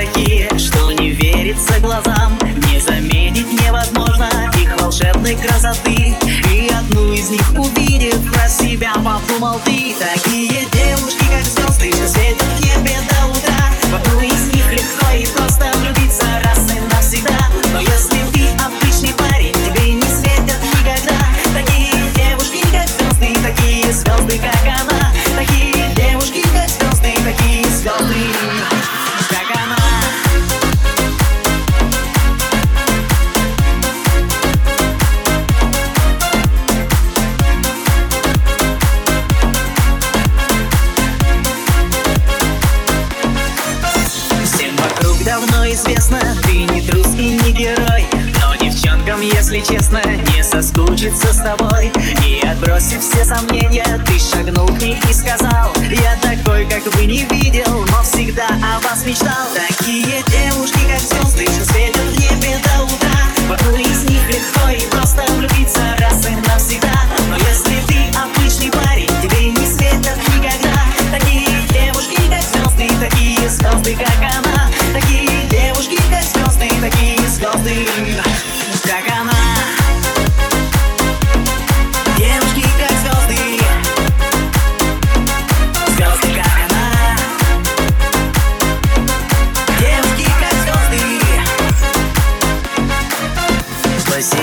[0.00, 2.38] такие, что не верится глазам.
[2.70, 4.28] Не заметить невозможно
[4.58, 6.14] их волшебной красоты.
[6.52, 10.66] И одну из них увидев, про себя подумал ты Такие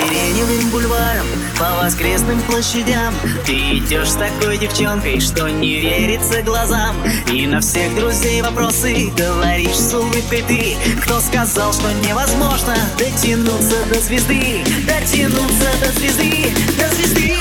[0.08, 1.26] Сиреневым бульваром,
[1.58, 3.14] по воскресным площадям.
[3.44, 6.96] Ты идешь с такой девчонкой, что не верится глазам.
[7.30, 10.76] И на всех друзей вопросы говоришь с улыбкой ты.
[11.02, 14.64] Кто сказал, что невозможно дотянуться до звезды?
[14.86, 17.34] Дотянуться до звезды, до звезды.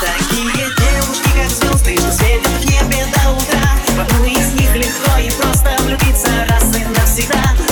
[0.00, 3.68] Такие девушки, как звезды, что светят в небе до утра.
[3.88, 7.67] В одну из них легко и просто влюбиться раз и навсегда.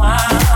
[0.00, 0.49] smile.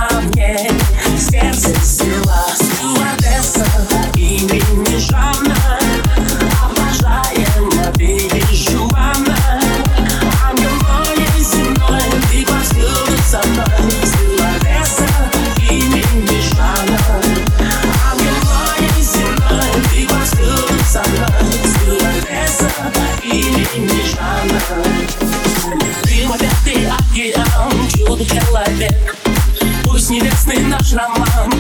[30.85, 31.54] Nasz na mam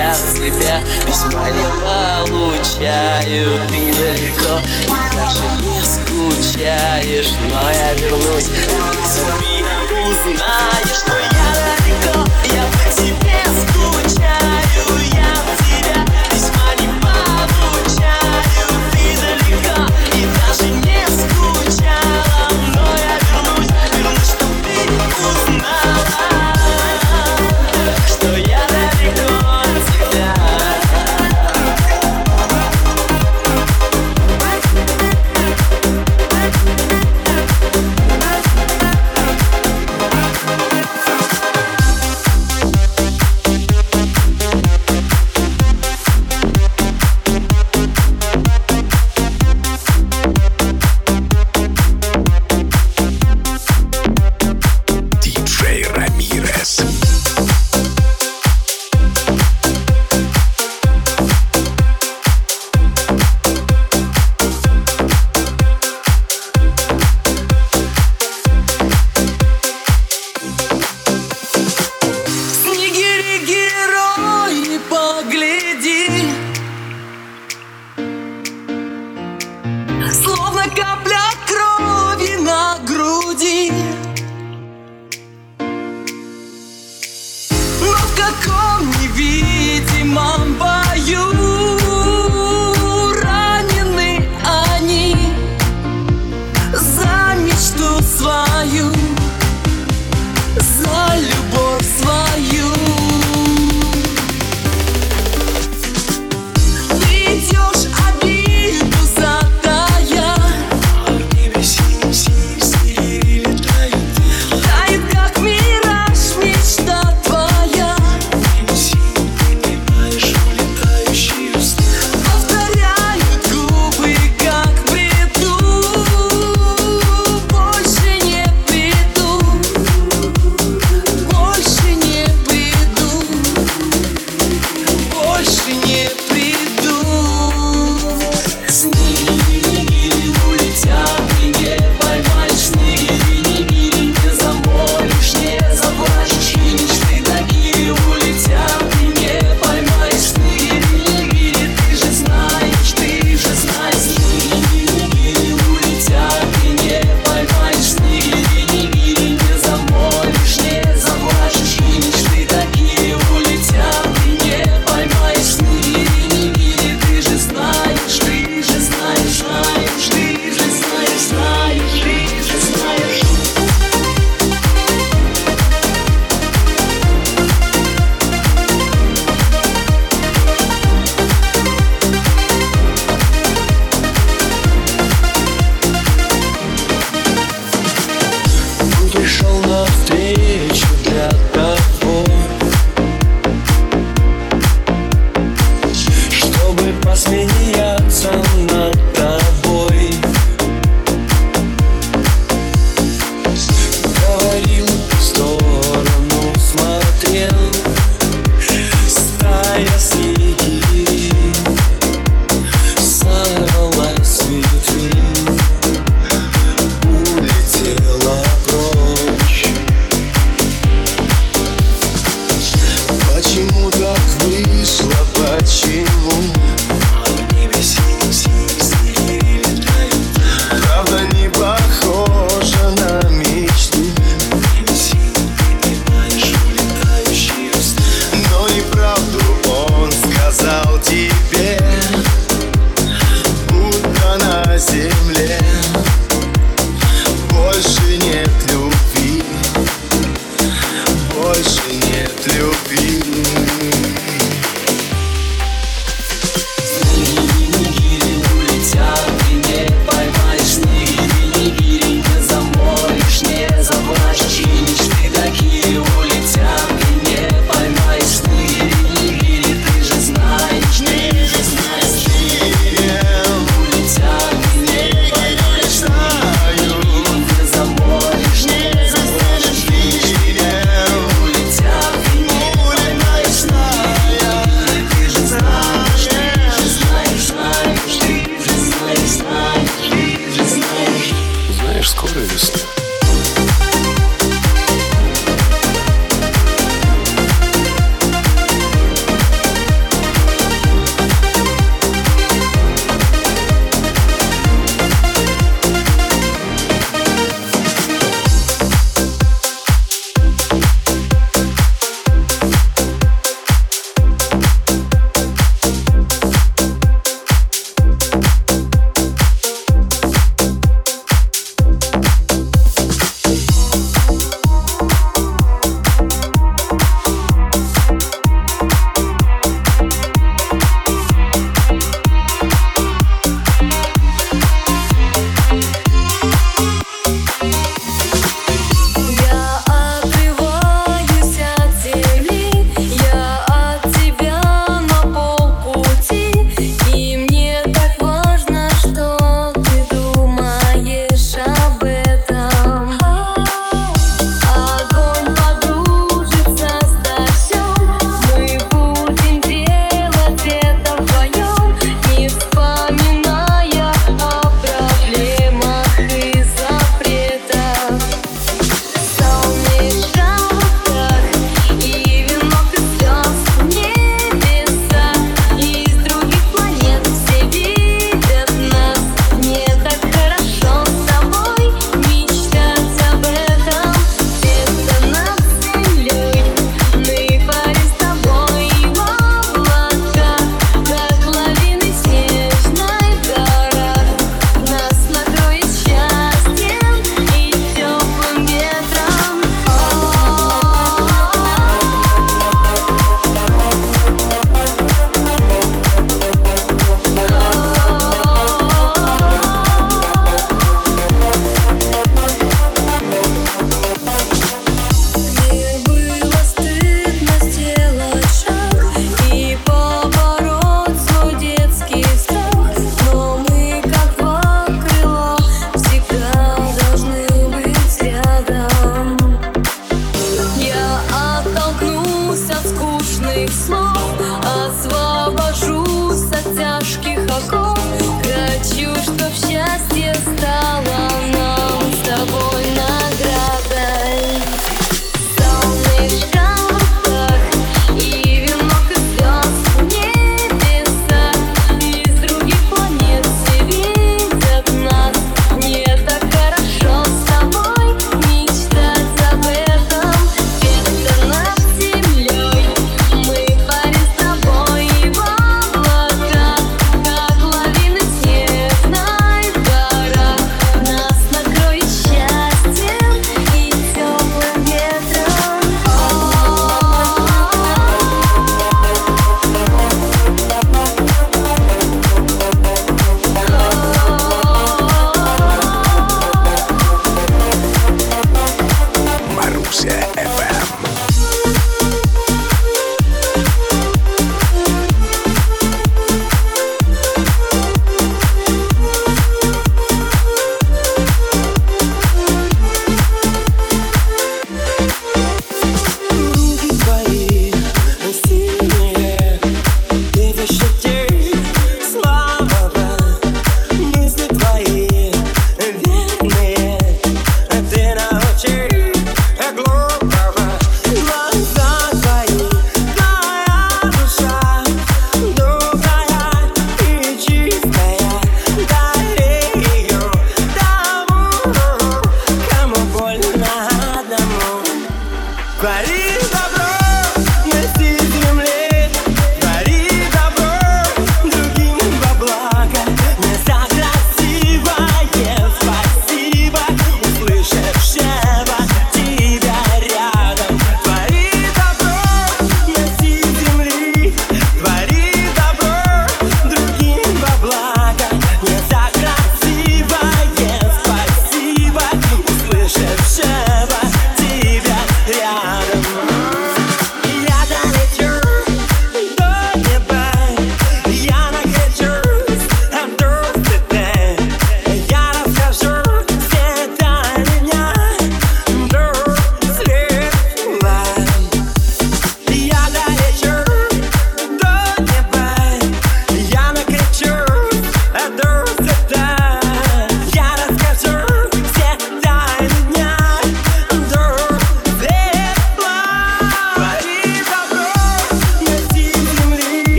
[0.00, 3.60] я от тебя письма не получаю.
[3.68, 4.54] Ты далеко
[4.84, 12.18] и даже не скучаешь Но я вернусь, ты узнаешь, что я далеко
[12.52, 15.19] Я по тебе скучаю, я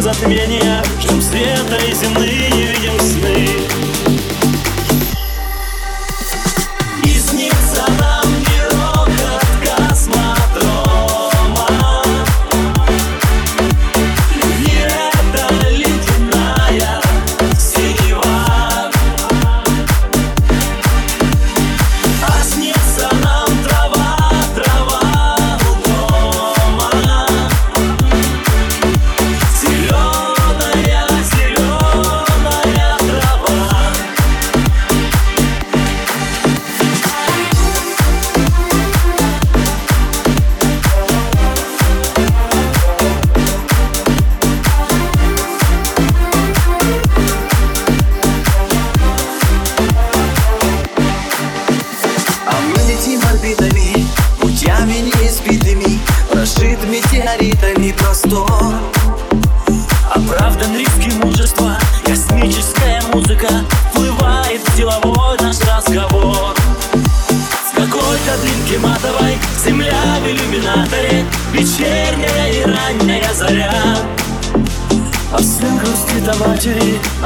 [0.00, 2.27] затмения Ждем света и земных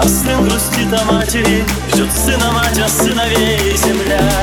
[0.03, 4.42] А сын грустит о матери Ждет сына мать, а сыновей земля.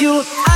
[0.00, 0.22] you.
[0.46, 0.55] I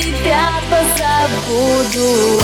[0.00, 2.40] тебя позабуду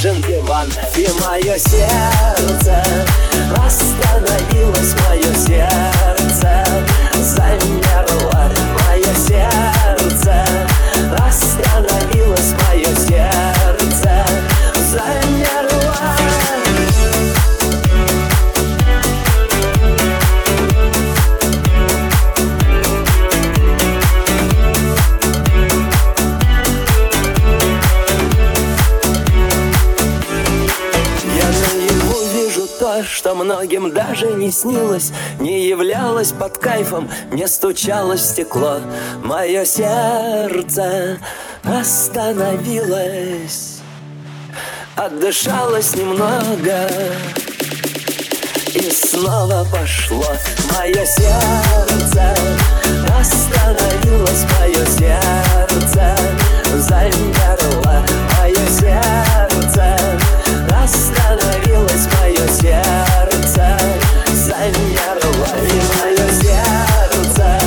[0.00, 2.82] джентльман И мое сердце.
[3.54, 6.64] Остановилось мое сердце.
[7.20, 8.50] Замерло
[8.88, 9.69] мое сердце.
[33.50, 38.78] Многим даже не снилось Не являлось под кайфом, не стучалось в стекло.
[39.24, 41.18] Мое сердце
[41.64, 42.98] остановилось
[44.94, 46.88] Отдышалось немного
[48.74, 50.32] И снова пошло.
[50.76, 52.34] Мое сердце
[53.18, 56.16] Остановилось мое сердце
[56.72, 57.30] Взаимно
[60.92, 63.78] Остановилось мое сердце
[64.34, 67.60] Замерло и мое сердце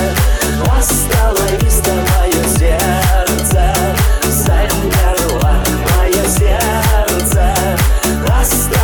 [0.76, 3.74] остановилось мое сердце
[4.28, 5.54] Замерло
[5.96, 7.56] мое сердце.
[8.28, 8.83] Остановись